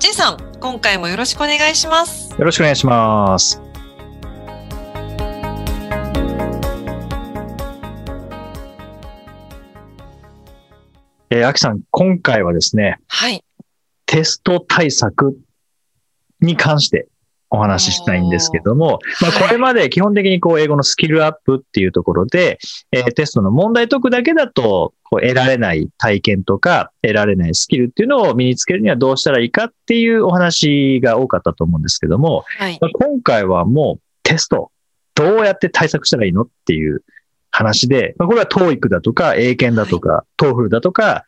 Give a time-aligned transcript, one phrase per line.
[0.00, 2.30] J さん、今回もよろしくお願いします。
[2.30, 3.60] よろしくお願いします
[11.30, 13.42] えー、あきさん、今回はですね、はい。
[14.06, 15.36] テスト対策
[16.40, 17.08] に関して
[17.50, 22.58] お話ししたいんですけども、まあ、はいこれまで基本的にこう英語のスキルアップっていうところで、
[22.92, 32.78] えーテストの問題解くだけだとこう得られない体験とか得られないスキルっていうのを身につけるにはどうしたらいいかっていうお話が多かったと思うんですけども、はい。
[32.80, 34.70] まあ今回はもうテスト、
[35.14, 37.02] どうやって対策したらいいのっていう
[37.50, 41.24] 話で、まあこれは TOEIC だとか、英検だとか、TOEFL だとか、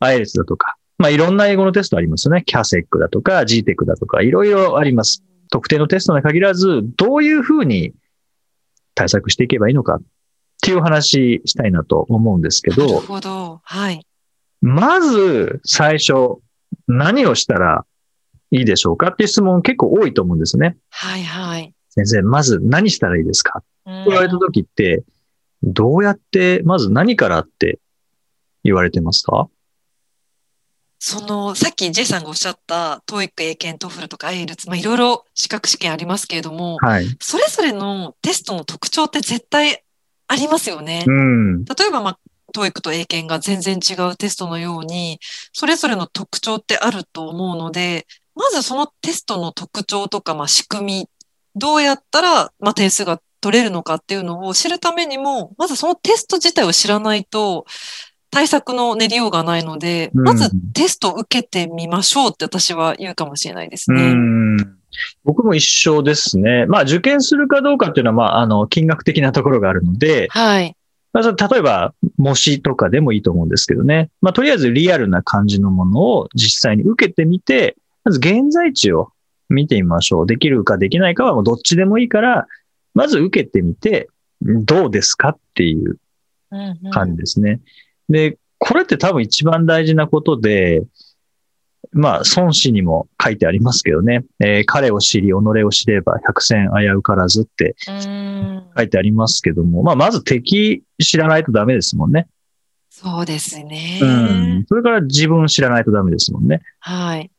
[0.00, 2.44] IELTS だとか、まあいろんな英語のテストありますよね。
[2.46, 5.24] CASEC だとか、GTEC だとか、いろいろあります。
[5.50, 7.92] 特定のテストに限らず、どういうふうに
[8.94, 10.02] 対策していけばいいのかっ
[10.64, 13.60] ていうお話したいなと思うんですけなるど、ほど。
[13.62, 14.06] はい。
[14.60, 16.40] まず最初、
[16.88, 17.84] 何をしたら
[18.50, 20.76] いいでしょうかっていう質問結構多いと思うんですね。
[20.90, 21.22] はい。
[21.22, 21.74] はい。
[21.90, 23.62] 先生、まず何したらいいですか？
[23.86, 25.04] うん言われた時って、
[25.62, 27.78] どうやって、まず何からって
[28.62, 29.48] 言われてますか？
[30.98, 37.06] その、さっき J さんがおっしゃった、TOEIC、英検、TOEFL とか IELTS、まあ、いろいろ資格試験ありますけれども、はい。
[37.20, 39.84] それぞれのテストの特徴って絶対
[40.26, 41.10] ありますよねう。
[41.10, 41.64] ん。
[41.64, 42.18] 例えば、まあ、
[42.54, 45.18] TOEIC と英検が全然違うテストのように、
[45.52, 51.08] それぞれの特徴ってあると思うので、まずそのテストの特徴とか、まあ、仕組み、
[51.56, 57.66] どうやったら、まあ、点数が取れるのかっていうのを知るためにも、まずそのテスト自体を知らないと、
[58.30, 64.12] 対策の練りようがないので、うんまずテストを受けてみましょうって私は言うかもしれないですうね。
[64.12, 64.73] ん。
[65.24, 66.66] 僕も一緒ですね。
[66.66, 70.76] まあ、受験するかどうかっていうのは、まあ、あの、金額的なところがあるので、はい。
[71.12, 74.10] まあ、例えば、模試とかでもいいと思うんですけどね。
[74.20, 79.12] まあ、とりあえずリアルな感じのものを実際に受けてみて、まず現在地を
[79.48, 80.26] 見てみましょう。
[80.26, 82.46] できるかできないかはもうどっちでもいいから、
[82.94, 84.08] まず受けてみて、
[84.42, 85.98] どうですかっていう
[86.50, 87.60] うんうん感じですね。
[88.08, 90.82] で、これって多分一番大事なことで、
[91.94, 102.26] まあ、孫子にも書いてありますけどね、えー彼を知り、己を知れば百戦危うからずってうん書いてありますけども、まあ、まず敵知らないとダメですもんね。
[102.90, 103.98] そうですね。
[104.00, 104.64] うん。
[104.68, 106.62] それから自分知らないとダメですもんね。
[106.78, 107.30] はい。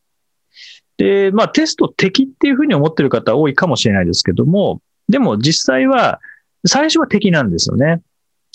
[0.98, 6.20] で、まあ、テスト敵っていうふうに思ってる方多いかもしれないですけども、でも実際は、
[6.66, 8.02] 最初は敵なんですよね。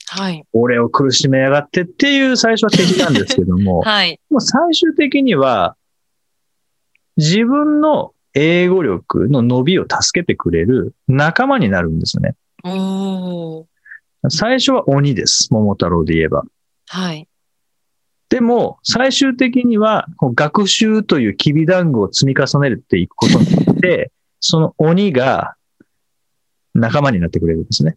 [0.09, 0.45] はい。
[0.53, 4.21] 俺を苦しめやがってっていう最初は敵なんですけども、 はい。
[4.29, 5.77] もう最終的には、
[7.21, 12.35] 自分の英語力の伸びを助けてくれる仲間になるんですよね。
[14.31, 15.49] 最初は鬼です。
[15.53, 16.45] 桃太郎で言えば。
[16.89, 17.29] はい。
[18.31, 25.57] でも、最終的には、学習というきび団子を積み重ねていくことによって、 その鬼が
[26.73, 27.97] 仲間になってくれるんですね。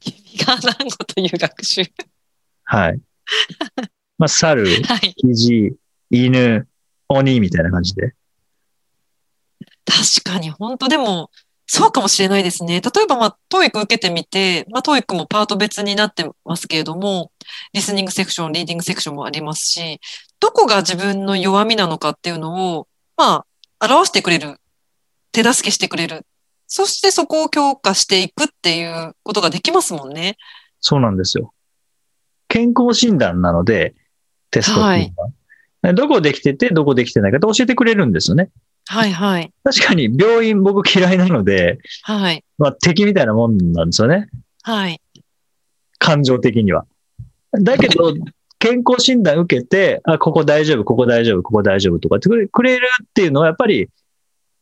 [0.00, 1.82] 君が何語という学習。
[2.62, 3.00] はい。
[4.16, 5.12] まあ、猿、 はい。
[5.18, 5.74] 羊、
[7.22, 8.14] 犬、鬼みたいな感じで。
[9.84, 11.30] 確かに、本当でも、
[11.66, 12.80] そうかもしれないですね。
[12.80, 17.32] 例えば、まあ、トーイック受けてみて、まあ、トーイックもパート別になってますけれども、
[17.72, 20.00] リスニングセクション、リーディングセクションもありますし、
[20.40, 22.86] どこが自分の弱みなのかっていうのを、
[23.16, 23.44] ま
[23.78, 24.58] あ、表してくれる。
[25.32, 26.26] 手助けしてくれる。
[26.66, 30.36] そしてそこを強化していくっていうことができますもんね。
[30.80, 31.54] そうなんですよ。
[32.48, 33.94] 健康診断なので、
[34.50, 35.30] テストっていうのは。
[35.92, 38.50] どこできてて、どこできてないかって教えてくれるんですよね。
[38.86, 39.52] はい、はい。
[39.62, 42.44] 確かに病院僕嫌いなので、はい。
[42.58, 44.28] まあ敵みたいなもんなんですよね。
[44.62, 45.00] はい。
[45.98, 46.86] 感情的には。
[47.52, 48.14] だけど、
[48.58, 53.90] 健康診断受けて、あ、ここ大丈夫、ここ大丈夫、ここ大丈夫とかってくれるっていうのはやっぱり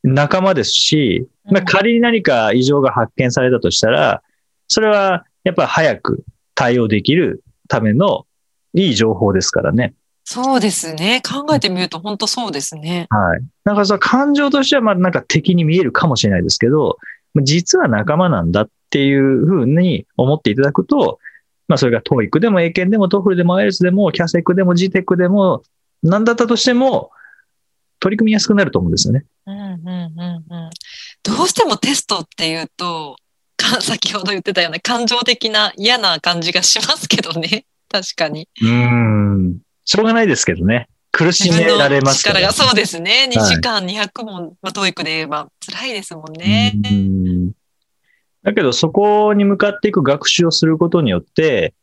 [0.03, 4.21] 仲間ですし、まあ、うん仮に何か異常が発見されたとしたら、
[4.67, 6.23] それはやっぱ早く
[6.55, 8.25] 対応できるための
[8.73, 9.93] いい情報ですからね。
[10.25, 11.21] そうですね。
[11.21, 13.07] 考えてみると本当そうですね。
[13.09, 13.41] はい。
[13.65, 16.97] なんかその感情としてはまあなんか敵に見えるかもしれないですけど、
[17.41, 21.19] 実は仲間なんだっていうふうに思っていただくと、
[21.67, 25.63] まあそれが TOEIC でも英検でも TOEFL でも IELTS でも CASEC でも GTEC でも
[26.03, 27.11] 何だったとしても、
[27.99, 29.25] 取り組みやすくなると思うんですよね。
[29.45, 30.69] うんうんうんうん。
[31.23, 33.15] どうしてもテストっていうと、
[33.55, 37.65] か 先ほど言ってたような感情的な嫌な感じがしますけどね。
[37.89, 38.49] 確かに。
[38.61, 39.57] うーん。
[39.85, 40.87] しょうがないですけどね。
[41.11, 43.29] 苦しめられますから、力が、そうですね。
[43.31, 46.73] 2はい時間200問、まあ、 TOEIC で言えば辛いですもんね。
[46.83, 47.51] うん
[48.43, 51.73] だけど、そこに向かっていく学習をすることによって、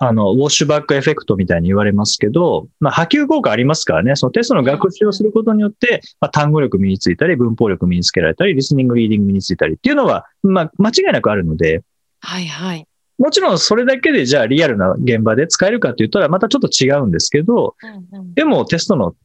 [0.00, 11.82] あの、 washback effect みたいに言われますけど、まあ、波及効果ありますからね、そのテストの学習をすることによって、まあ、単語力身についたり、文法力身につけられたり、リスニング、リーディング身についたりっていうのは、まあ、間違いなくあるので、
[12.20, 12.87] はいはい。
[13.18, 19.16] もちろんそれだけでじゃあリアルな現場で使えるかって言ったらまたちょっと違うんですけど、うんうんでもテストの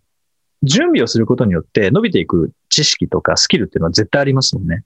[0.63, 4.83] 準備をすることによって伸びていく知識とかスキルっていうのは絶対ありますもんね。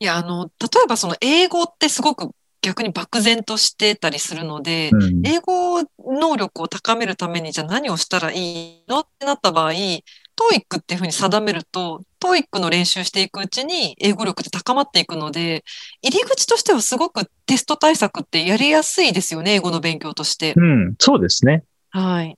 [0.00, 2.30] いや、あの、例えばその英語ってすごく
[2.60, 5.26] 逆に漠然としてたりするので、うん。
[5.26, 9.72] 英語能力を高めるためにじゃあ何をしたらいいのってなった場合、
[10.40, 15.64] TOEIC っていうふうに定めると、TOEIC の練習していくうちに英語力って高まっていくので、
[16.02, 20.54] 入り口としてはすごくテスト対策ってやりやすいですよね、英語の勉強として。
[20.56, 21.64] うん、そうですね。
[21.90, 22.36] はい。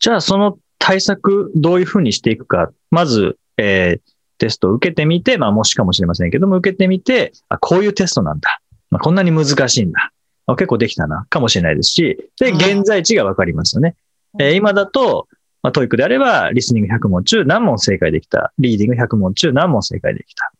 [0.00, 2.70] じゃあその対策どういうふうにしていくか。
[2.90, 4.00] まず、えー
[4.38, 8.60] テストを受けてみて、まあもしかもしれませんけども、受けてみて、あ、こういうテストなんだ。
[8.88, 10.12] まあ、こんなに難しいんだ。
[10.46, 13.96] あ結構できたな、かもしれないですし、で、はい現在地がわかりますよね。
[14.38, 15.26] えー今だと、
[15.62, 18.52] まあ、 TOEIC であれば、リスニング100問中何問正解できた。
[18.58, 20.52] リーディング100問中何問正解できた。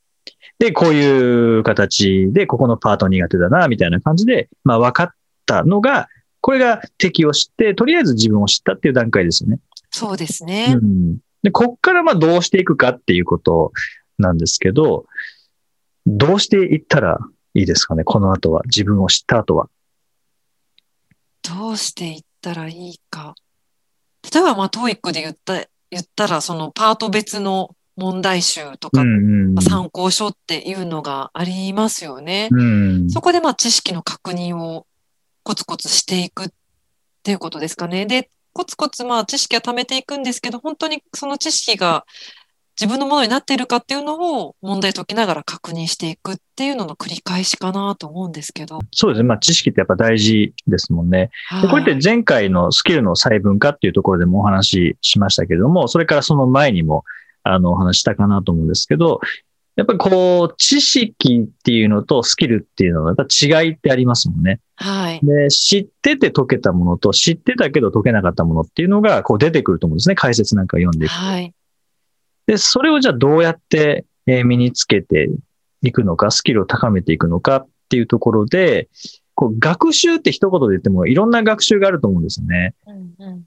[0.59, 5.11] で、こういう形で、ここのパート苦手だな、みたいな感じで、まあ分かっ
[5.47, 6.09] たのが、
[6.41, 9.61] これが敵を知って、とりあえず自分を知ったっていう段階ですよね。
[9.91, 10.75] そうですね。
[10.77, 11.19] うん。
[11.43, 13.73] で、こっからまあどうしていくかっていうこと
[14.19, 15.07] なんですけど、
[16.07, 17.19] どうしていったら
[17.55, 18.63] いいですかね、この後は。
[18.65, 19.69] 自分を知った後は。
[21.43, 23.35] どうしていったらいいか。
[24.33, 25.55] 例えば、まあ、TOEIC で言った、
[25.91, 32.49] 言ったら、そのパート別の問題集とか、まあ参考書っていうのがありますよね。
[32.53, 33.11] うん。
[33.11, 34.87] そこでまあ知識の確認を
[35.43, 36.49] コツコツしていくっ
[37.25, 38.07] ていうことですかね。
[38.07, 42.07] で、コツコツまあ知識は貯めていくんですけど、本当にその知識が
[42.81, 48.79] 自分のものになっているかっていうのを問題解きながら確認していくっていうのの繰り返しかなと思うんですけど。
[48.93, 49.29] そうですね。
[49.29, 51.31] まあ知識ってやっぱ大事ですもんね。
[51.61, 57.05] でこれって前回のスキルの細分化っていうところでもお話ししましたけれども、それからその前にも
[57.43, 59.21] あのお話ししたかなと思うんですけど、
[59.79, 63.27] やっぱりこう、知識っていうのとスキルっていうのはやっぱ
[63.63, 64.59] 違いってありますもんね。
[64.75, 65.21] はい。
[65.23, 70.17] で、知ってて解けたものと知ってたけど解けなかったものっていうのがこう出てくると思うんですね。
[70.17, 71.21] 解説なんか読んでいくと。
[71.21, 71.55] はい。
[72.49, 75.31] で、それをじゃあどうやってえー身につけて
[75.83, 78.89] いくのか、スキルを高めていくのかっていうところで、
[79.35, 82.75] こう学習って一言で言ってもいろんな学習があると思うんですよね。
[82.87, 83.45] うんうん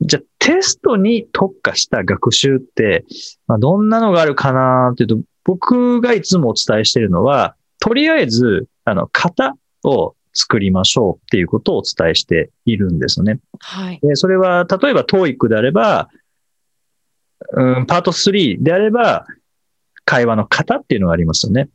[0.00, 3.06] じゃあテストに特化した学習って、
[3.46, 9.54] まあ、どんなのがあるかなっていうと、僕がいつもお伝えしているのは、とりあえず、あの、型
[9.84, 13.38] を作りましょうっていうことをお伝えしているんですよね。
[13.60, 14.00] はい。
[14.02, 16.10] で、それは、例えば TOEIC であれば、
[17.52, 19.26] うん、パート3であれば、
[20.04, 21.68] 会話の型っていうのがありますよね。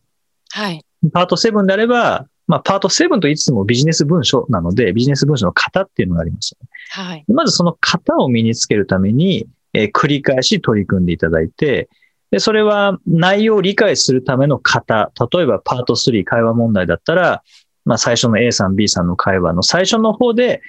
[0.52, 0.84] はい。
[1.14, 6.70] パート7であれば、まあ、パート7と言いつつもビジネス文書なので、ビジネス文書の型っていうのがありますよね。
[6.90, 7.26] はい。
[7.28, 11.90] まずその型を身につけるために、えー繰り返し取り組んでいただいて、
[12.32, 15.12] で、それは内容を理解するための型。
[15.32, 17.44] 例えばパート3会話問題だったら、
[17.86, 20.62] まあ最初の A さん B さんの会話の最初の方で、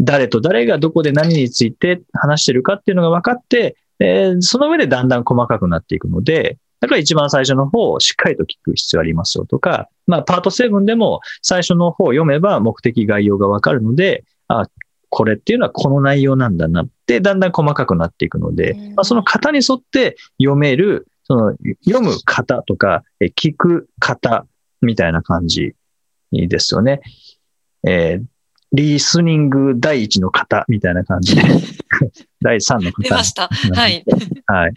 [0.00, 14.66] 誰と誰がどこで何について話してるかっていうのが分かって、えーその上でだんだん細かくなっていくので、だから一番最初の方をしっかりと聞く必要ありますよとか、まあパート7でも最初の方を読めば目的概要が分かるので、あ、
[15.08, 24.46] これっていうのはこの内容なんだなって、だんだん細かくなっていくので、うんまあ、その型に沿って読める、その読む型とか、え聞く型
[24.80, 25.74] みたいな感じ
[26.32, 27.00] ですよね。
[27.86, 28.24] えー
[28.72, 31.42] リスニング第一の型みたいな感じで、
[32.42, 33.24] 第三の型出ま。
[33.24, 33.48] した。
[33.48, 34.04] はい。
[34.46, 34.72] はい。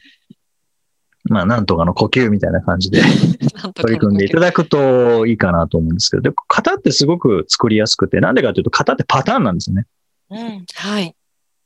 [1.26, 3.02] まあ、なんとかの呼吸みたいな感じで
[3.76, 9.86] 取り組んでいただくといいかなと思うんですけど、で型ってすごく作りやすくて、なんでかというと型ってパターンなんですよね。
[10.32, 10.66] うん。
[10.74, 11.16] はい。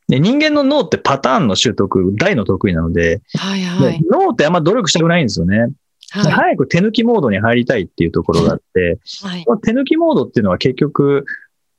[0.09, 3.61] で人間の脳ってパターンの習得、大の得意なので、はい。
[3.63, 3.99] はい。
[3.99, 5.69] で脳ってあんま努力したくないんですよね。
[6.09, 6.31] はい。
[6.31, 9.45] 早く手抜きモードに入りたいっていうところがあって、はい。
[9.63, 11.25] 手抜きモードっていうのは結局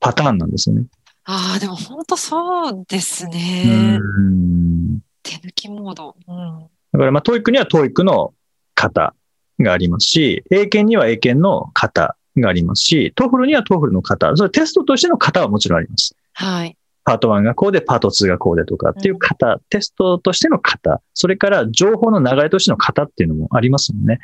[0.01, 0.85] パターンなんですよね。
[1.25, 3.99] ああ、でも本当そうですうね。
[3.99, 6.15] ん手抜きモード。
[6.29, 6.69] うん。
[6.93, 8.35] だからまあ、 TOEIC には TOEIC の
[8.75, 9.15] 型
[9.61, 16.15] がありますし、英検には英検の型がありますし、 TOEFL には TOEFL の型、それテストとしての型はもちろんあります。
[16.35, 16.77] はい。
[17.05, 24.19] パート1がこうで、パート2がこうでとかっていう型、テストとしての型、それから情報の流れとしての型っていうのもありますもんね。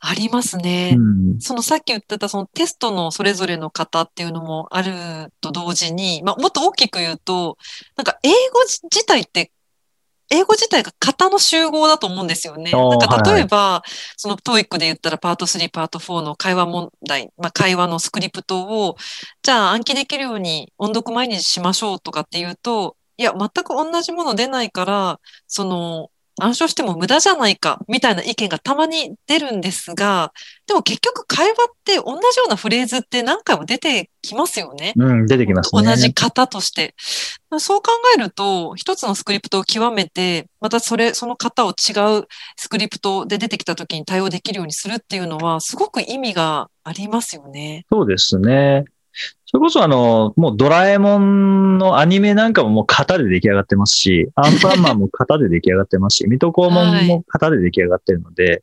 [0.00, 0.94] ありますね。
[0.96, 1.00] う
[1.36, 1.40] ん。
[1.40, 7.56] そのさっき言ってたそのテストのそれぞれの型っていうのもあると同時に、まあ、もっと大きく言うと、
[7.96, 8.34] なんか英語
[8.66, 9.52] 自体って、
[10.30, 12.70] 英語自体が型の集合だと思うんですよね。
[12.70, 13.82] なんかはい例えば、
[14.16, 18.96] その TOEIC で言ったらパート3、パート4の会話問題、まあ、会話のスクリプトを、
[19.42, 30.32] じゃあ暗記できるように音読毎日しましょうとかっていうと、いや、全く同じもの出ないから、その、暗唱しても無駄じゃないか、みたいな意見がたまに出るんですが、
[30.66, 34.92] でも結局会話って同じようなフレーズって何回も出てきますよね。
[34.96, 35.82] うん、出てきますね。
[35.82, 36.94] 同じ型として。
[37.58, 42.26] そう考えると、一つのスクリプトを極めて、またそれ、その型を違う
[42.56, 47.86] スクリプトで出てきた時に対応できるようにするっていうのは、すごく意味がありますよね。
[47.90, 48.84] そうですね。
[49.46, 58.62] それこそあの、もうドラえもんのアニメなんかももう型で出来上がってますし、 アンパンマンも型で出来上がってますし、水戸黄門も型で出来上がってるので、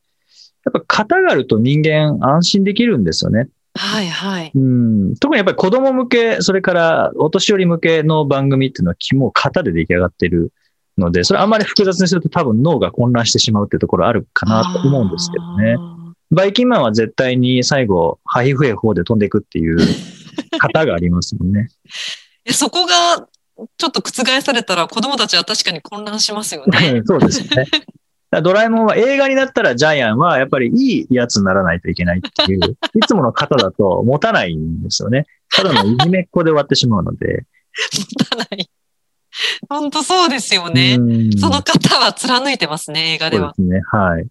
[0.64, 3.48] やっぱ型があると人間安心できるんですよね。
[3.74, 4.52] はいはい。
[4.54, 10.52] うん、特にやっぱり子供向け、それからお年寄り向けの番組っていうのはもう型で出来上がってる
[10.98, 15.76] ので、それあんまり複雑にすると多分脳が混乱してしまうっていうところあるかなと思うんですけどね。
[16.30, 19.78] バイキンマンは絶対に最後、ハイフエ法で飛んでいくっていう
[20.58, 21.68] 型がありますもんね。
[22.44, 23.28] えそこが
[23.78, 27.02] ちょっと覆されたら子供たちは確かに混乱しますよね。
[27.06, 27.66] そうですよね。
[28.42, 35.26] ドラえもんは映画になったらジャイアンはやっぱりいいやつにならないといけないっていう、 いつもの型だと持たないんですよね。
[35.50, 37.44] ただのいじめっ子で終わってしまうので。
[37.92, 38.68] 持たない。
[39.68, 40.96] 本当そうですよね。
[40.98, 43.54] うんその方は貫いてますね、映画では。
[43.56, 43.82] そうですね。
[43.90, 44.26] はい。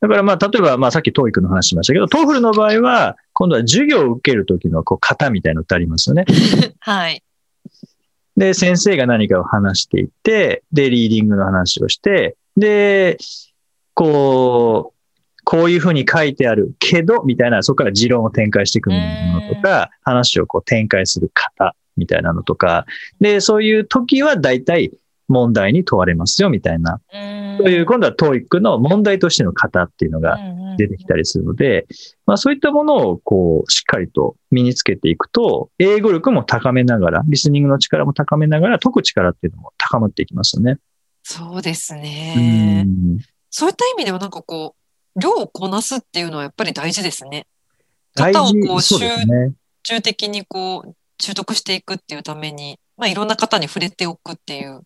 [0.00, 6.26] だからまあ、例えばまあさっき TOEIC の話しましたけど、TOEFL の場合は、今度は授業を受けるときのこう型みたいなのってありますよね。
[6.80, 7.22] はい。
[8.36, 13.16] で、先生が何かを話していって、で、リーディングの話をして、で、
[13.94, 14.94] こう、
[15.44, 22.86] こういうふうに書いてあるけど、みたいな、そこから持論を展開していくものとか、話をこう展開する方、みたいなのとか、
[23.20, 24.90] で、そういう時は大体
[25.28, 27.00] 問題に問われますよ、みたいな。
[27.58, 30.38] という、今度は TOEIC の問題としての型っていうのが
[30.76, 31.86] 出てきたりするので、
[32.26, 40.78] まあそういったものをこう、しっかりと身につけていくと、英語力も高めながら、リスニングの力も高めながら、解く力っていうのも高まっていきますよね。
[41.22, 42.82] そうですうね。
[42.84, 43.18] ん
[43.50, 44.74] そういった意味ではなんかこ
[45.16, 47.46] う、量をこなすっていうのはやっぱり大事ですね。
[48.16, 48.82] 大型をこう。
[48.82, 48.98] 集
[49.84, 54.82] 中的にこう、習得していくっていうために、まあいろんな方に触れておくっていう。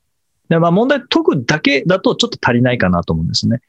[0.48, 3.60] でまあ問題解くだけだとちょっと足りないかなと思うんですね。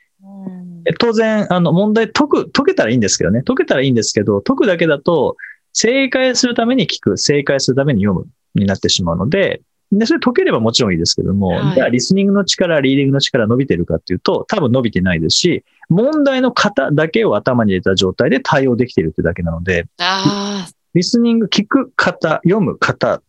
[1.00, 3.44] 当然、あの、問題解く、解けたらいいんですけどね。
[3.44, 5.36] 解けたらいいんですけど、解くだけだと、
[5.74, 23.24] 正解するために聞く、正解するために読むになってしまうので、で、それ解ければもちろんいいですけども、はいじゃあリスニングの力、リーディングの力伸びてるかっていうと、多分伸びてないですし、問題の型だけを頭に入れた状態で対応できているってだけなので、ああ、リスニング、聞く型、読む型っ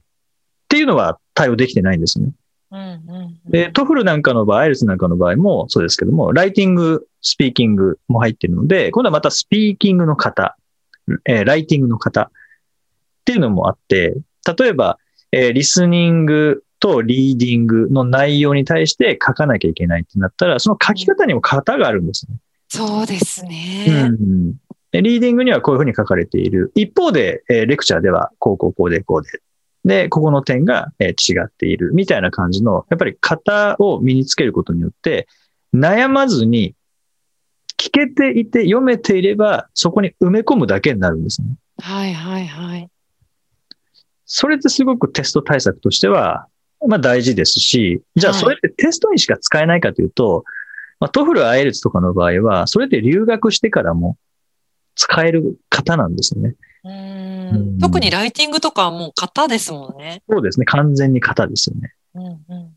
[0.69, 2.31] ていうのは対応できてないんですね。
[2.73, 3.51] うんうんうん。
[3.51, 10.57] で、 TOEFLなんかの場合、 IELTSなんかの場合もそうですけども、ライティング、スピーキングも入ってるので、今度はまたスピーキングの型、
[11.27, 12.31] えーライティングの型っ
[13.25, 14.17] ていうのもあって、
[14.59, 14.99] 例えば、
[15.33, 22.37] えーリスニングとリーディングの内容に対して書かなきゃいけないってなったら、その書き方にも型があるんですね。
[22.69, 23.87] そうですね。
[23.89, 24.55] うん
[24.93, 26.73] でリーディングにはこういうふうに書かれている。
[26.75, 29.41] 一方で、えーレクチャーではこうこうこうでこうで。
[29.85, 31.93] で、ここの点が、えー違っている。
[31.93, 35.27] みたいな感じの、やっぱり型を身につけることによって、
[35.75, 36.75] 悩まずに、
[37.79, 41.49] 聞けていて読めていれば、そこに埋め込むだけになるんですね。
[41.79, 42.89] はいはいはい。
[44.27, 46.47] それってすごくテスト対策としては、
[46.87, 50.45] まあ大事ですし、じゃあはいそれってテストにしか使えないかというと、
[51.01, 54.19] まあ、 TOEFL、IELTS とかの場合は、それって留学してからも
[54.95, 56.55] 使える型なんですね。
[56.85, 56.89] う
[57.53, 60.23] うんん特にライティングとかはもう型ですもんね。
[60.29, 60.67] そうですね。
[60.67, 61.93] 完全に型ですよね。
[62.15, 62.77] うんうん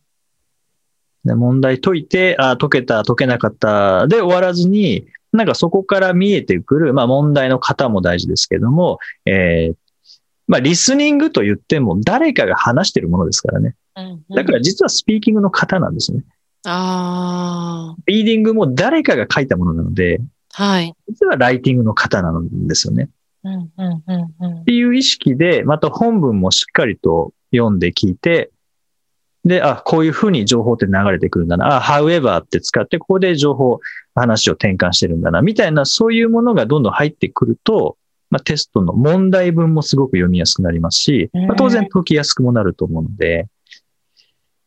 [1.26, 9.76] で問題解いて、あ解けた、解けなかったで終わらずに、なんかそこから見えてくる、まあ問題の型も大事ですけども、えー
[10.46, 13.76] まあリスニングと言っても誰かが話してるものですからね。
[13.96, 16.24] うんうんだから実はスピーキングの型なんですね。
[16.66, 20.20] あリーディングも誰かが書いたものなので、
[20.56, 20.94] あ、はい。
[21.08, 23.10] 実はライティングの型なんですよね。
[23.44, 24.62] うんうんうんうん。
[24.62, 28.52] っていう意識で、また本文もしっかりと読んで聞いて、
[29.46, 31.78] で、あ、こういうふうに情報って流れてくるんだな。
[31.78, 33.80] あ、however って使って、ここで情報、
[34.16, 35.42] 話を転換してるんだな。
[35.42, 37.98] みたいな、そういうものがどんどん入ってくると、
[38.30, 43.48] まあ、テストの問題文もすごく読みやすくなりますし、まあ、当然解きやすくもなると思うので、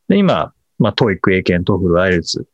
[0.09, 2.47] で今、まあ、 TOEIC、英検、 TOEFL、IELTS、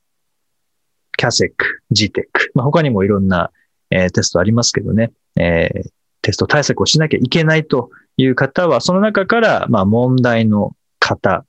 [1.19, 3.51] CASEC、GTEC、まあ、他にもいろんな、
[3.91, 5.91] えー、テストありますけどね、えー、
[6.23, 11.45] テスト対策をしなきゃいけないという方は、その中から、まあ、問題の型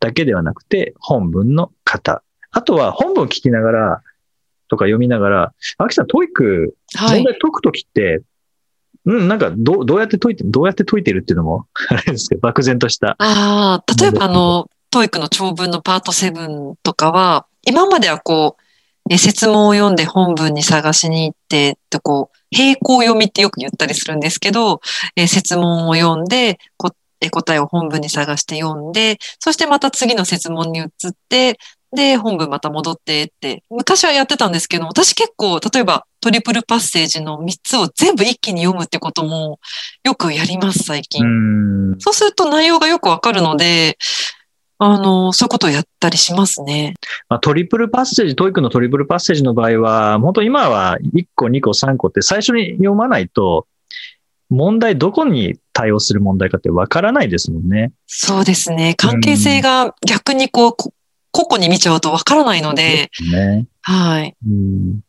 [0.00, 2.22] だけではなくて、本文の型。
[2.50, 4.02] あとは本文を聞きながら、
[4.68, 8.22] とか読みながら、アキさん、 TOEIC、問題解くときって、
[9.04, 13.16] うん、なんか、どう、どうやって解いて、どうやって解いてるっていうのも、あれですけど、漠然とした。
[13.18, 18.62] ああ、例えばあの、 TOEICの長文のパート7とかは、今まではこう、
[19.10, 24.80] え説問を読んで本文に探しに行って、とこう、並行読みってよく言ったりするんですけど、
[25.16, 26.92] え説問を読んで、こ
[27.22, 30.88] え答えを本文に探して読んで、そしてまた次の説問に移っ
[31.28, 31.58] て、
[31.94, 39.60] で、本文また戻ってって、昔はやってたんですけど、私結構、例えばトリプルパッセージの3つを全部一気に読むってことも
[40.02, 41.24] よくやります、最近。
[41.24, 43.98] うそうすると内容がよくわかるので、
[44.84, 46.94] あの、そういうことをやったりしますね。
[47.28, 53.68] まあ、トリプルパッセージ、 TOEICのトリプルパッセージの場合は、本当今は1個、2個、3個って最初に読まないと、
[54.50, 57.92] 問題どこに対応する問題かってわからないですもんね。
[58.06, 58.94] そうですね。
[58.96, 60.74] 関係性が逆にこう、
[61.30, 63.08] 個々に見ちゃうとわからないので。
[63.32, 63.66] ね。
[63.82, 64.36] はい。
[64.46, 65.00] うん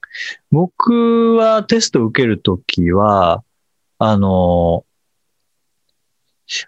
[0.52, 3.44] 僕はテストを受けるときは、
[3.98, 4.86] あの、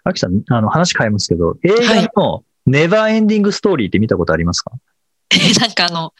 [0.02, 4.72] アキさん、あの話変えますけど、映画のネバーエンディングストーリーって見たことありますか、
[5.30, 6.12] え、なんかあの、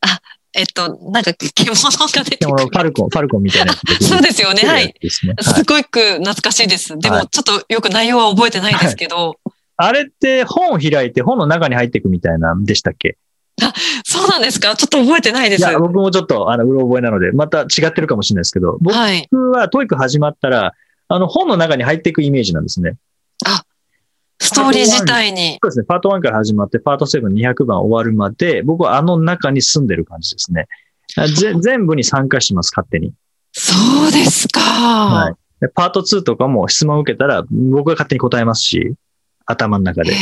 [0.00, 0.20] あ、
[0.54, 2.56] えっと、なんか獣が出てくる。
[2.56, 4.62] ファルコン、ファルコンみたいな そうですよね。
[4.68, 4.94] はい。
[5.08, 6.98] すごく懐かしいです。
[6.98, 9.36] でも、ちょっとよく内容は覚えてないですけど。
[9.76, 13.16] あれって本を開いて本の中に入っていくみたいなんでしたっけ？
[13.62, 13.72] あ、
[14.04, 14.76] そうなんですか？
[14.76, 15.60] ちょっと覚えてないです。
[15.60, 20.72] いや、僕もちょっと、あの、うろ覚えなので、また違ってるかもしれないですけど、僕は TOEIC始まったら、
[21.08, 22.96] あの、本の中に入っていくイメージなんですね。
[24.52, 25.58] あ、ストーリー自体に。
[25.62, 25.84] そうですね。
[25.86, 30.66] パート1から始まって、パート7、200番終わるまで、僕はあの中に住んでる感じですね。
[31.36, 33.12] ぜ全部に参加します、勝手に。
[33.52, 33.74] そ
[34.08, 34.60] うですか。
[34.60, 35.34] はい。
[35.74, 38.94] パート2とかも質問を受けたら、僕が勝手に答えますし、
[39.46, 40.12] 頭の中で。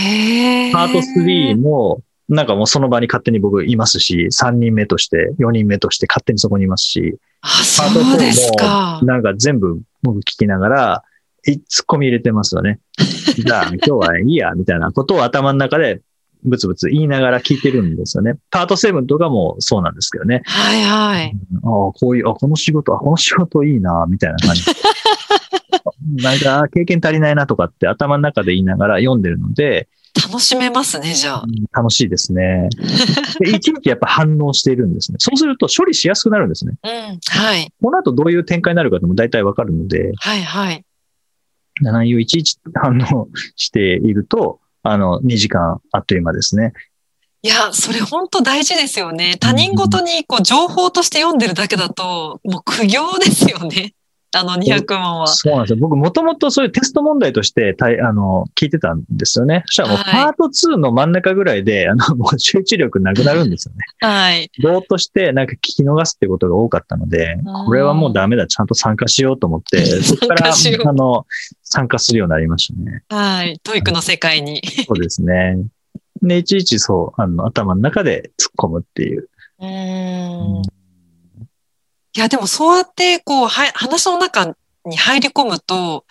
[0.73, 7.85] パート3も、なんかもうその場に勝手に僕いますし、3人目として、4人目として勝手にそこにいますし、あ、そ
[8.17, 9.01] うですか。
[9.03, 11.05] なんか全部僕聞きながら、
[11.43, 12.81] ツッコミ入れてますよね。
[13.37, 16.03] じゃあ今日はいいや、みたいなことを頭の中で
[16.45, 18.35] ブツブツ言いながら聞いてるんですよね。
[18.51, 20.43] パート7とかもそうなんですけどね。
[20.45, 21.37] はいはい。
[21.55, 24.63] ああ、こういう、あ、この仕事、あ、この仕事いいな、みたいな感じ。
[26.23, 29.89] なんか、経験足りないなとかって頭の中で言いながら読んでるので、
[30.29, 31.45] 楽しめますね、じゃあ。
[31.73, 32.69] 楽しいですね。
[33.39, 35.17] でいちいちやっぱ反応しているんですね。
[35.21, 36.73] そうすると処理しやすくなるんですね。
[36.83, 37.73] うん、はい。
[37.81, 40.85] この後どういう展開になるかでも大体わかるので、はいはい。
[41.81, 46.73] 内容いちいち反応していると、あの、2時間あっという間ですね。
[47.43, 49.37] いや、それ本当大事ですよね。
[49.39, 53.95] 他人ごとにこう情報として読んでるだけだと、もう苦行ですよね。
[54.33, 55.27] あの200万は。
[55.27, 55.79] そうなんですよ。
[55.81, 59.65] 僕もともとそういうテスト問題としてたいあの聞いてたんですよね。
[59.67, 63.81] そしたらもうパート2の真ん中ぐらいで、はい、あの もう集中力なくなるんですよね。
[64.01, 64.51] はい。
[64.63, 71.27] ぼーっとしてなんか聞き逃すってことが多かったので、これはもうダメだ、ちゃんと参加しようと思って、 そこからあの
[71.63, 73.03] 参加するようになりましたね。
[73.09, 73.59] はい。
[73.65, 74.63] TOEICの世界に。
[74.87, 75.59] そうですね。
[76.23, 79.29] で、いちいちそう、あの頭の中で突っ込むっていう。
[79.61, 80.80] うん
[82.17, 86.05] いや、でもそうやって、こう、はい、話の中に入り込むと、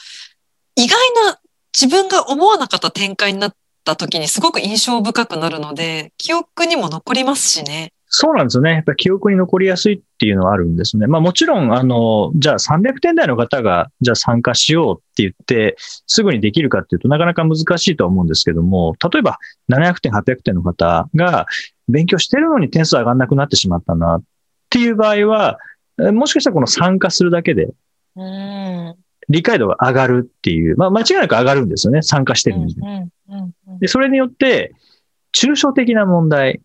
[0.76, 1.40] 意外な
[1.78, 7.92] 自分が思わなかった展開になった時にすごく印象深くなるので、記憶にも残りますしね。
[8.12, 8.72] そうなんですよね。
[8.72, 11.06] やっぱ記憶に残りやすいっていうのはあるんですね。
[11.06, 19.38] まあもちろん、あの、じゃあ300点台の方が、じゃあ参加しようって言って、すぐにできるかっていうとなかなか難しいと思うんですけども、例えば
[19.70, 21.46] 700点、800点の方が
[21.88, 24.24] 勉強してるのに点数上がんなくなってしまったなっ
[24.70, 25.60] ていう場合は、
[26.14, 27.70] もしかしたらこの参加するだけで、
[29.28, 32.02] 理解度が上がるっていう、まあ間違いなく上がるんですよね。
[32.02, 32.76] 参加してるんで。
[33.80, 34.74] で、それによって、
[35.34, 36.62] 抽象的な問題、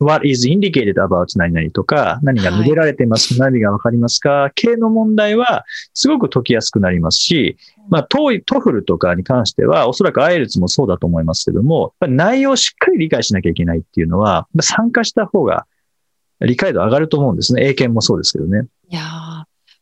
[0.00, 7.56] what is indicated about 何々とか、何が述べられていますか、はい、何がわかりますか、系の問題はすごく解きやすくなりますし、
[7.88, 15.66] まあ、トイ、 TOEFLとかに関しては、おそらく IELTS もそうだと思いますけども、内容をしっかり理解しなきゃいけないっていうのは、参加した方が
[16.40, 17.66] 理解度上がると思うんですね。
[17.66, 18.66] 英検もそうですけどね。
[18.88, 19.02] いや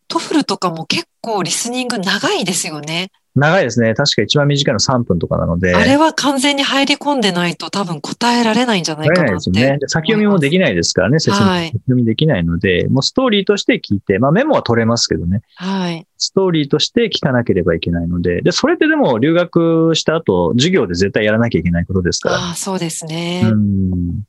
[0.09, 3.11] TOEFLとかも結構リスニング長いですよね。
[3.35, 3.95] 長いですね。
[3.95, 5.75] 確か一番短いの3分とかなので。
[5.75, 9.33] あれは完全に入り込んでないと多分答えられないんじゃないかなって。
[9.33, 9.79] ですね。
[9.87, 15.41] 先読みもできないですからね、説明、先読みできないので、もうストーリーとして聞いて、まあメモは取れますけどね。
[15.55, 16.07] はい。
[16.19, 22.37] ストーリーとして聞かなければいけないので、で、それってでも留学した後、授業で絶対やらなきゃいけないことですから。
[22.37, 23.43] ああ、そうですね。
[23.45, 24.25] うん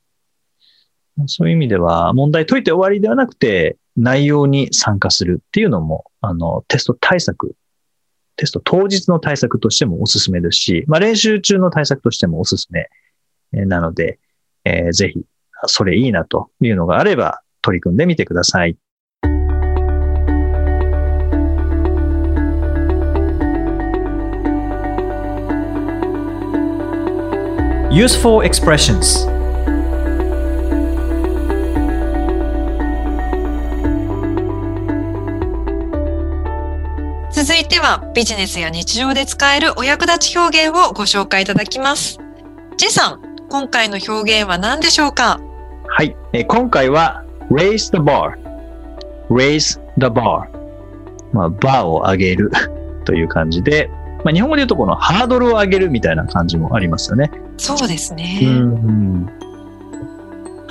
[1.26, 7.54] そういう意味では、問題解いて終わりではなくて、内容に参加するっていうのも、あの、テスト対策、
[8.36, 12.88] テスト当日の対策としてもおすすめですし、まあ、練習中の対策としてもおすすめ
[13.52, 14.18] なので、
[14.64, 15.22] えー、ぜひ、
[15.66, 18.76] それいいなというのがあれば、取り組んでみてください。
[27.94, 29.33] Useful expressions
[37.64, 42.18] いてはビジネスや日常で使えるお役立ち表現をご紹介いただきます。
[42.76, 45.40] J さん、今回の表現は何でしょうか？
[45.88, 48.34] はい、え今回は raise the bar
[49.30, 50.46] raise the bar
[51.32, 52.50] まあ、バーを上げる
[53.04, 53.90] という感じで、
[54.24, 57.30] まあ、日本語で言うとこのハードルを上げるみたいな感じもありますよね。
[57.56, 58.38] そうですね。
[58.42, 59.28] うん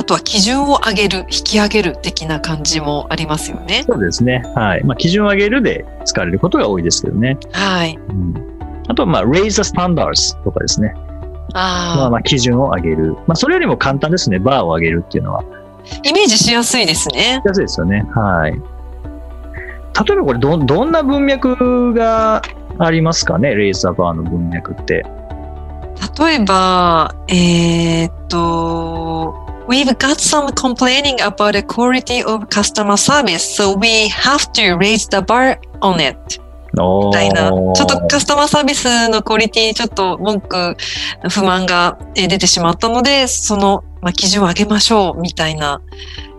[0.03, 3.85] あとは基準を上げる、引き上げる的な感じもありますよね。
[3.87, 4.43] そうですね。
[4.53, 4.83] はい。
[4.83, 7.37] まあ、基準を上げるで使われることが多いですけどね。
[7.53, 7.97] はい。
[8.09, 8.33] うん、
[8.89, 10.93] あとは、まあ、raise the standards とかですね。
[11.53, 13.13] あまあ、まあ、基準を上げる。
[13.27, 14.39] まあ、それよりも簡単ですね。
[14.39, 15.43] バーを上げるっていうのは。
[16.03, 17.39] イメージしやすいですね。
[17.41, 18.05] しやすいですよね。
[18.13, 18.51] はい。
[18.51, 18.61] 例え
[20.17, 22.41] ばこれど、どんな文脈が
[22.77, 23.55] ありますかね？
[23.55, 25.05] レイザーバーの文脈って。
[26.19, 35.21] 例えば、えー、っと、We've got some complaining about the quality of customer service, so we have to raise the
[35.21, 36.17] bar on it.
[36.75, 37.49] みたいな。
[37.49, 40.75] ちょっとカスタマーサービスのクオリティにちょっと文句、
[41.29, 45.81] 不満が出てしまったので、その、まあ、基準を上げましょうみたいな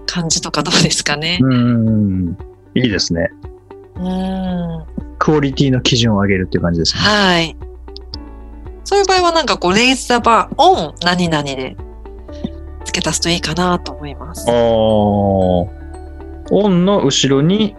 [0.07, 1.39] 感じとかどうですかね。
[1.41, 2.37] うん。
[2.75, 3.31] いいですね。
[3.97, 4.85] うん。
[5.19, 7.01] クオリティの基準を上げるっていう感じですね。
[7.01, 7.57] はい。
[8.85, 11.77] そういう場合はなんかこう、レイズ the bar on 何々で
[12.94, 14.48] 付け足すといいかなと思います。
[14.48, 14.54] ああ。
[14.54, 15.68] オ
[16.68, 17.74] ンの後ろに、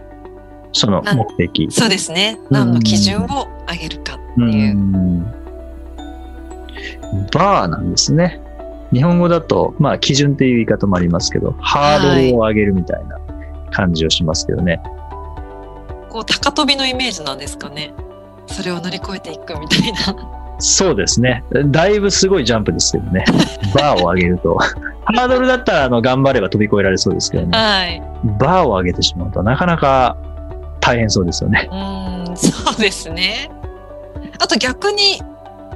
[0.72, 1.68] その目的。
[1.70, 2.38] そうですね。
[2.50, 4.76] 何の基準を上げるかっていう。
[4.76, 5.24] う
[7.32, 8.42] バーなんですね。
[8.92, 13.18] 日本語だと、まあ、基準っていう言い方もありますけど、ハードルを上げるみたいな
[13.70, 14.82] 感じをしますけどね。
[14.84, 17.94] はい、こう、高飛びのイメージなんですかね。
[18.48, 20.58] それを乗り越えていくみたいな。
[20.58, 21.42] そうですね。
[21.66, 23.24] だいぶすごいジャンプですけどね。
[23.74, 24.58] バーを上げると。
[25.14, 27.56] ハードルだったらあの頑張れば飛び越えられそうですけどね。
[27.56, 28.02] はい。
[28.38, 30.16] バーを上げてしまうとなかなか
[30.80, 31.68] 大変そうですよね。
[31.70, 33.50] うん、そうですね。
[34.38, 35.20] あと逆に、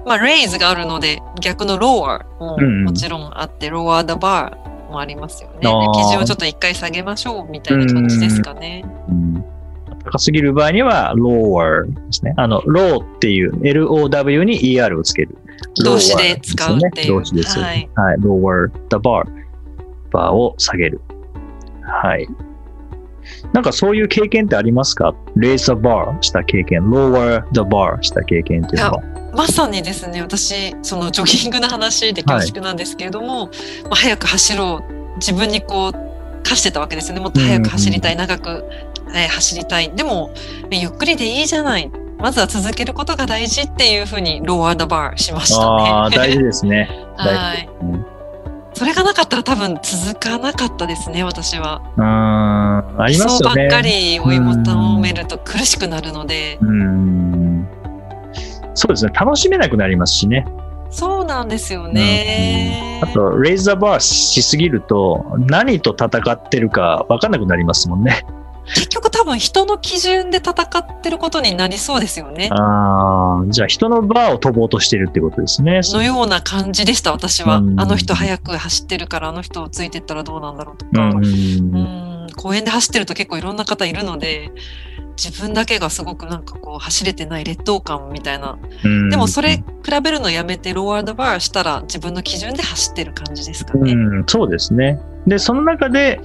[0.04, 5.60] まあ、レイズがあるので、逆のローアももちろんあって、うん、ローアーダバーもありますよね。
[5.60, 8.84] 基準をちょっと一回下げましょうみたいな感じですかね。
[9.08, 9.44] うん
[10.04, 12.34] 高すぎる場合には lower ですね。
[12.36, 15.36] あの、low っていう LOW に ER をつける。
[15.84, 17.08] 動詞で使うっていう。
[17.08, 17.58] 動詞です。
[17.58, 17.88] はい。
[17.94, 19.24] はい、lower the bar。
[20.12, 21.00] バーを下げる。
[21.82, 22.28] はい。
[23.52, 29.02] なんかそういう経験ってありますか ?raise the bar した経験、lower the bar した経験っていうのは。
[29.32, 33.48] まさにですね、私、そのジョギングの話で恐縮なんですけれども、はい、
[33.84, 35.16] まあ、早く走ろう。
[35.16, 35.92] 自分にこう、
[36.42, 37.20] 課してたわけですよね。
[37.20, 38.64] もっと早く走りたい、長く
[39.14, 39.90] えー、走りたい。
[39.94, 40.32] でも、
[40.70, 41.90] ゆっくりでいいじゃない。
[42.20, 45.90] まずは続けることが大事っていうふうにローアードバーしましたね。
[45.90, 46.88] ああ、大事ですね。
[47.16, 47.68] はい。
[48.74, 51.82] それがなかったら多分続かなかったですね、私は。
[51.96, 53.68] うん、ありますよね。
[53.68, 56.58] ばっかり追い求めると苦しくなるので。
[56.60, 57.68] うん。
[58.74, 60.46] そうですね、楽しめなくなりますしね。
[60.90, 63.00] そうなんですよね。
[63.02, 68.24] うん、あと、レイザーバーしすぎると、何と戦ってるか分かんなくなりますもんね。
[68.74, 72.48] 結局多分人の基準で戦ってることになりそうですよね。
[72.52, 75.80] ああ、じゃあ人のバーを飛ぼうとしてるってことですね。
[75.84, 77.56] のような感じでした、私は。
[77.56, 81.02] あの人早く走ってるから、あの人をついてったらどうなんだろうとか。
[81.02, 84.52] うん、公園で走ってると結構いろんな方いるので、
[85.22, 88.58] 自分だけがすごくなんかこう走れてない劣等感みたいな。
[89.10, 89.64] でもそれ比
[90.02, 93.92] べるのやめてローワードバーしたら自分の基準で走ってる感じですかね。
[93.92, 94.98] うん、そうですね。
[95.26, 96.20] で、その中で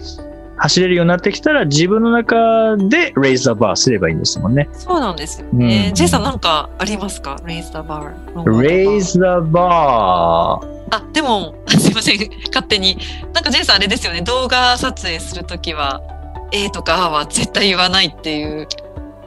[0.57, 4.69] 走れるようになってきたら自分の中でレイザーバーすればいいんですもんね。
[4.73, 5.87] そうなんですよね。
[5.89, 7.37] うん、ジェイさんなんかありますか？
[7.45, 8.61] レイザーバー。
[8.61, 10.75] レイザーバー。
[10.91, 12.29] あ、でも、 すいません。
[12.47, 12.97] 勝手に。
[13.33, 14.21] なんかジェイさんあれですよね。
[14.21, 16.01] 動画撮影するときは、
[16.51, 18.67] A とか A は絶対言わないっていう。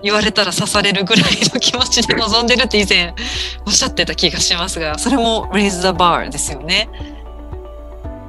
[0.01, 3.12] 言われたら刺されるぐらいの気持ちで臨んでるって以前
[3.67, 6.88] おっしゃってた気がしますが、それも raise the bar ですよね。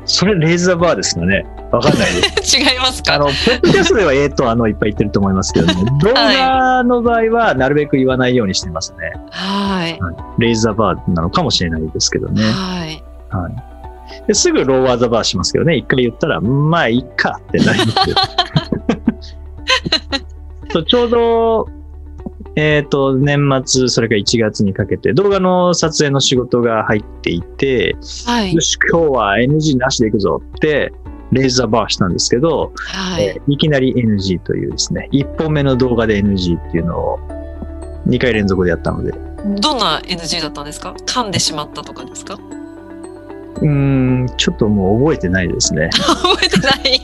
[0.09, 1.45] それ、レイザーバーですかね？
[1.71, 2.57] わかんないです。
[2.57, 3.13] 違いますか？
[3.15, 5.73] あの、ポッドキャストではええと、あの、いっぱい言ってると思いますけどね。
[6.01, 9.13] 動画の場合は、なるべく言わないようにしてますね。
[9.29, 9.99] はい。
[10.39, 12.41] レイザーバーなのかもしれないですけどね。
[12.43, 13.03] はい。
[13.29, 13.53] はい。
[14.27, 15.75] ですぐローワーザバーしますけどね。
[15.75, 18.15] 一回言ったら、まあ、いいかってなりますよ。
[20.71, 21.67] そうちょうど、
[22.61, 27.95] えっ、と、年末、それから1月にかけて、動画の撮影の仕事が入っていて、
[28.25, 28.59] はいよ。
[28.59, 30.91] し、今日は NG なしでいくぞって、
[31.31, 33.41] レーザーバーしたんですけど、はいえ。
[33.47, 37.19] ーいきなり NG というですね、1本目の動画で NG っていうのを
[38.07, 39.11] 2回連続でやったので、
[39.61, 40.91] どんな NG だったんですか？
[41.05, 42.33] 噛んでしまったとかですか？
[42.33, 45.89] うーん、ちょっともう覚えてないですね。
[45.95, 47.01] 覚えてない。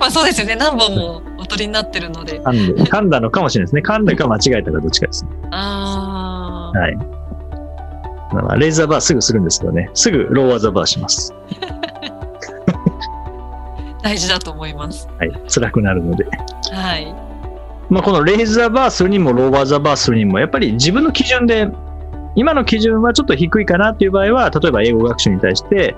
[0.00, 0.56] まあそうですよね。
[0.56, 2.40] 何本もお取りになってるので。
[2.42, 3.94] 噛んで、噛んだのかもしれないですね。
[3.94, 5.30] 噛んだか間違えたかどっちかですね。
[5.50, 6.78] ああ。
[6.78, 6.96] はい。
[8.34, 9.90] まあ、レーザーバーすぐするんですけどね。
[9.94, 11.34] すぐローワーザーバーします。
[14.02, 15.08] 大事だと思います。
[15.18, 15.32] はい。
[15.48, 16.26] 辛くなるので。
[16.70, 17.14] はい。
[17.88, 21.68] まあ、このレーザーバーするにもローワーザーバーするにも、やっぱり自分の基準で、
[22.34, 25.96] 今の基準はちょっと低いかなっていう場合は、例えば英語学習に対して、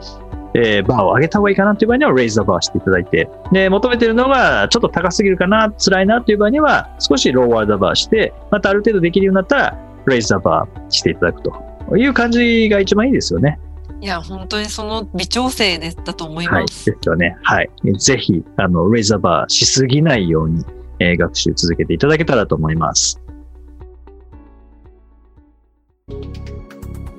[0.54, 13.58] えーバーを上げた方がいいかなっていう場合には、レイザーバーしていただいて、で、求めてるのがちょっと高すぎるかな、辛いなっていう場合には、少しローワーザーバーして、またある程度できるようになったら、レイザーバーしていただくという感じが一番いいですよね。
[14.00, 16.62] いや、本当にその微調整でだと思いはい。
[16.62, 16.86] ます。
[16.86, 17.36] ですよね。
[17.42, 17.70] はい。
[17.98, 20.64] ぜひ、あの、レイザーバーしすぎないように、
[21.00, 23.20] えー学習続けていただけたらと思います。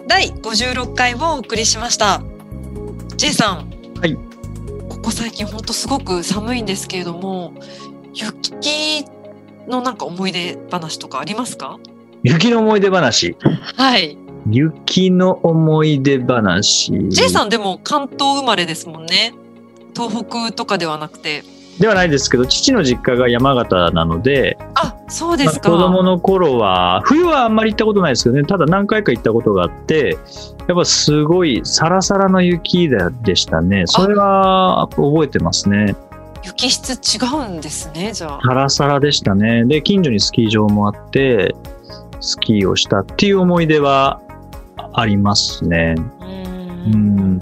[0.08, 2.22] 第56回をお送りしました。
[3.22, 3.70] J さん。
[4.00, 4.16] はい。
[4.90, 7.54] ここ最近本当すごく寒いんですけれども、
[8.16, 9.06] 雪
[9.68, 11.78] のなんか思い出話とかありますか？
[12.24, 13.38] 雪の思い出話。
[13.78, 14.18] はい。
[14.50, 16.94] 雪の思い出話。
[17.10, 19.36] J さんでも関東生まれですもんね。
[19.96, 21.44] 東北とかではなくて。
[21.82, 25.72] ではないですけど、父の実家が山形なので、あ、そうでまあすか。
[25.72, 30.18] 子供の頃は、冬はあんまり行ったことないですけどね、ただ何回か行ったことがあって、
[30.68, 33.84] やっぱすごいサラサラの雪ででしたね。
[33.88, 35.96] それは覚えてますね。
[36.44, 38.40] 雪質違うんですね、じゃあ。
[38.48, 39.66] サラサラでしたね。
[39.66, 41.56] で、近所にスキー場もあって、
[42.20, 44.20] スキーをしたっていう思い出は
[44.94, 45.96] ありますね。
[45.98, 47.40] ううーん。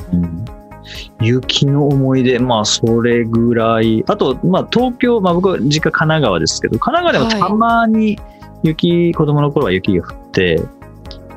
[1.22, 1.26] ん。
[1.26, 4.04] 雪の思い出、まあ、それぐらい。
[4.08, 8.20] あと、まあ、東京、まあ、僕は実家神奈川ですけど、神奈川でもたまに
[8.64, 10.62] 雪、子供の頃は雪が降って、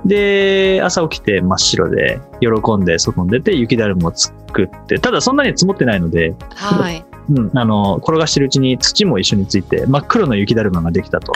[0.05, 7.05] で、朝起きて真っ白で、喜んで外に出て雪だるまを作って、ただそんなに積もってないので、はい。
[7.31, 11.33] うん、あの、転がしてるうちに土も一緒について、真っ黒の雪だるまができたと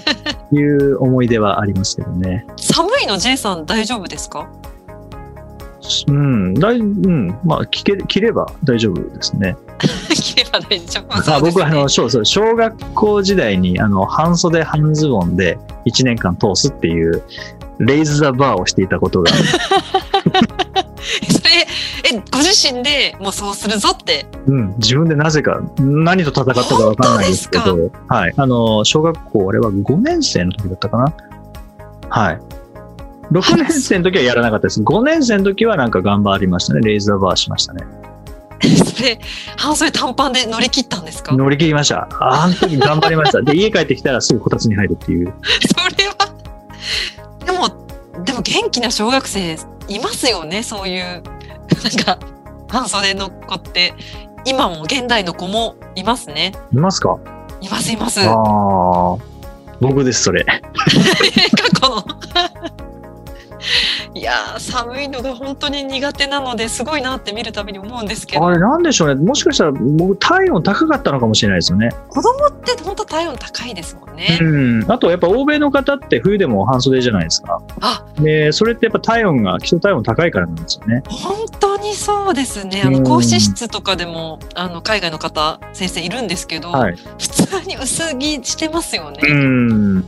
[0.56, 2.46] いう思い出はありますけどね。
[2.56, 4.48] 寒いの J さん大丈夫ですか？
[6.08, 9.56] うん、大うん、まあ、着け着れば大丈夫ですね。
[10.14, 11.16] 着れば大丈夫。
[11.16, 17.22] ね 僕はあの、そうそう、小学校時代に、あの、半袖半ズボンで1年間通すっていう、
[17.78, 19.50] レイズ・ザ・バーをしていたことが、 それ、
[22.10, 24.26] え、ご自身でもうそうするぞって。
[24.46, 28.34] うん、自分でなぜか、何と戦ったかわかんないですけ本ど、はい。
[28.36, 31.12] あの、小学校、あれは5年生の時だったかな？
[32.08, 32.40] はい。
[33.32, 34.82] 6年生の時はやらなかったです。
[34.82, 36.80] 5年生の時はなんか頑張りましたね。
[36.80, 37.84] レイズ・ザ・バーしましたね。
[38.96, 39.18] それ、
[39.56, 41.32] 半袖短パンで乗り切ったんですか？
[41.34, 42.08] 乗り切りました。
[42.20, 43.42] あの時頑張りました。
[43.42, 45.32] で、家帰ってきたらすぐこたつに入るっていう。
[45.78, 46.14] それは、
[47.44, 49.58] でも、でも元気な小学生
[49.88, 51.22] いますよね、そういう、なん
[52.04, 52.18] か、
[52.68, 53.94] 半袖の子って、
[54.44, 56.52] 今も現代の子もいますね。
[56.72, 57.18] いますか？
[57.60, 58.20] います、います。
[58.20, 59.16] ああ。
[59.80, 60.44] 僕です、それ。
[60.46, 60.58] 過
[61.80, 62.04] 去の。
[64.14, 69.14] いやー、寒いのが本当に苦手なのですごいなって見るたびに思うんですけどあ、れなんでしょうね。
[69.14, 71.90] もしかしたら僕体温高かったのかもしれないですよね。
[72.08, 74.38] 子供って本当体温高いですもんね。
[74.40, 74.90] うん。
[74.90, 77.60] あとやっぱ欧米の方って冬でも半袖じゃないですか。
[77.80, 81.02] あ、で、それってやっぱ体温が、基礎体温高いからなんですよね。
[81.08, 82.82] 本当にそうですね。
[82.84, 86.96] あの、うん講師室とかでも、あの、海外の方、先生いるんですけど、はい。
[87.18, 89.20] 普通に薄着してますよね。
[89.22, 90.04] うん。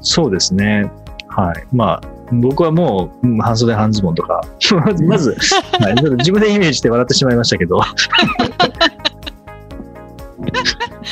[0.00, 0.90] そうですね。
[1.36, 1.66] はい。
[1.72, 2.00] まあ、
[2.32, 4.40] 僕はもう、うん半袖半ズボンとか、
[5.06, 5.36] まず、
[5.80, 7.78] はい、自分でイメージして笑ってしまいましたけど。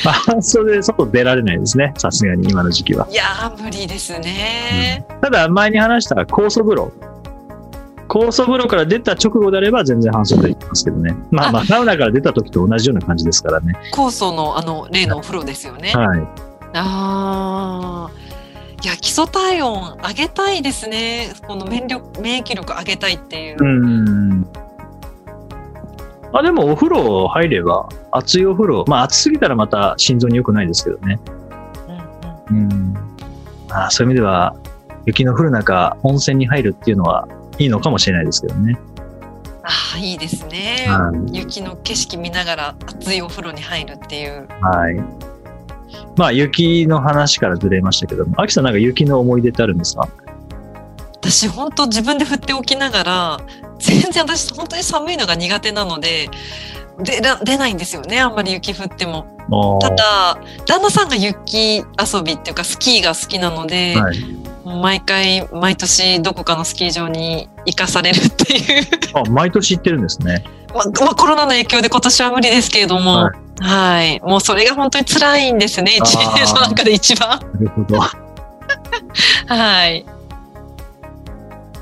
[0.05, 1.93] まあ半袖で外出られないですね。
[1.97, 3.07] さすがに今の時期は。
[3.09, 5.05] いやー、無理ですね。
[5.21, 6.91] ただ、前に話した酵素風呂。
[8.07, 11.15] 酵素風呂から出た直後であれば全然半袖で行きますけどね。
[11.31, 13.73] まあまあ、サウナから出た時と同じような感じですからね。
[13.91, 15.91] 酵素の、あの、例のお風呂ですよね。
[15.93, 16.19] はい。
[16.73, 18.22] ああ。
[18.83, 21.31] いや、基礎体温上げたいですね。
[21.47, 23.57] この免力免疫力上げたいっていう。
[23.57, 24.45] うん。
[26.33, 31.17] あ、でもお風呂入れば、熱いお風呂、まあ暑すぎたらまた心臓に良くないですけどね。
[32.51, 32.93] うんうんうん。
[33.69, 34.53] まあそういう意味では、
[35.05, 37.25] 雪の降る中、温泉に入るっていうのは
[37.59, 38.77] いいのかもしれないですけどね。
[39.63, 40.87] ああ、いいですね。
[40.89, 41.37] はい。
[41.37, 44.45] 雪の景色見ながら熱いお風呂に入るっていう。
[44.59, 45.32] はい。
[46.17, 50.07] まあ雪の話からずれましたけども、アキさんなんか雪の思い出ってあるんですか？
[51.13, 53.39] 私本当自分で振っておきながら
[53.79, 56.29] 全然私本当に寒いのが苦手なので
[56.99, 59.25] 出ら出ないんですよねあんまり雪降っても
[59.81, 61.83] あただ旦那さんが雪遊
[62.23, 64.17] びっていうかスキーが好きなので、はい。
[64.65, 70.41] 毎回毎年どこかのスキー場に行かされるっていうあ、毎年行ってるんですね。
[70.73, 73.31] コロナの影響で今年は無理ですけれどもは
[73.61, 77.99] はいもうそれが本当に辛いんですね一年の中で一番なるほど。
[79.47, 80.05] はい。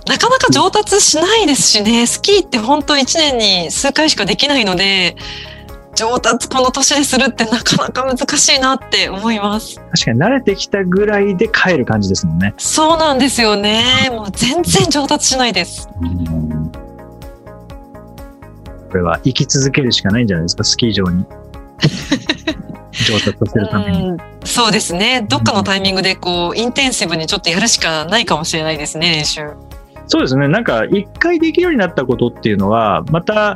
[0.07, 5.15] なかなか上達しないですしね、スキーって本当1年に数回しかできないので、
[5.95, 9.75] 上達この年でするってなかなか難しいなって思います。
[9.91, 12.53] 確かに慣れてきたぐらいで帰る感じですもんね。
[12.57, 14.09] そうなんですよね。
[14.11, 15.87] もう全然上達しないです。
[18.91, 21.25] これは生き続けるしかないんじゃないですか、スキー場に。
[22.91, 24.09] 上達させるために。
[24.09, 25.25] うんそうですね。
[25.29, 29.41] どっかのタイミングでこう、インテンシブにちょっとやるしかないかもしれないですね、練習。
[30.07, 30.49] そうですね。
[30.49, 33.55] なんか、一回できるようになったことっていうのは、また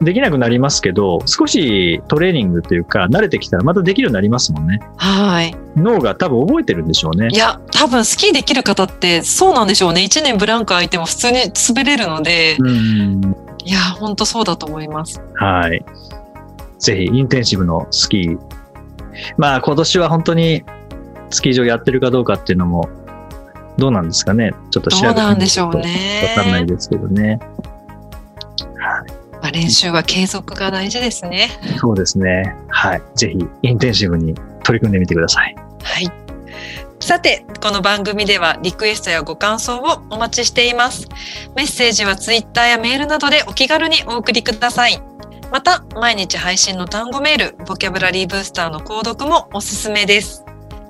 [0.00, 4.80] できなくなりますけど、少しトレーニングというか、慣れてきたらまたできるようになりますもんね。
[4.96, 5.54] はい。
[5.76, 7.36] 脳が多分覚えてるんでしょうねい。
[7.36, 10.00] や、多分スキーできる方ってそうなんでしょうね。
[10.00, 13.36] 1年ブランク空いても普通に滑れるので、うん。
[13.64, 15.20] いや、本当そうだと思います。
[15.34, 15.84] はい。
[16.78, 18.38] ぜひ、インテンシブのスキー。
[19.38, 20.64] まあ、今年は本当に
[21.30, 22.88] スキー場やってるかどうかっていうのも、
[23.78, 24.52] どうなんですかね。
[24.70, 26.32] ちょっと調べてみどうなんでしょうわね。
[26.36, 27.40] かんないですけどね。
[29.44, 31.50] まあ、練習は継続が大事ですね。
[31.78, 32.54] そうですね。
[32.68, 33.02] はい。
[33.14, 35.54] ぜひ、インテンシブに取り組んでみてください。
[35.82, 36.23] はい。
[37.00, 41.08] さて、この番組ではリクエストやご感想をお待ちしています。
[41.54, 45.02] メッセージはツイッターやメールなどでお気軽にお送りください。
[45.52, 50.44] また、毎日配信の単語メール、ボキャブラリーブースターの購読もおすすめです。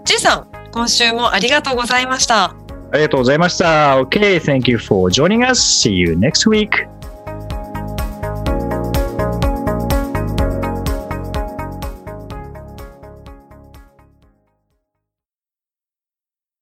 [0.04, 2.44] J さん、今週もありがとうございました。
[2.44, 4.00] ありがとうございました。
[4.00, 5.60] OK, thank you for joining us.
[5.60, 6.93] See you next week.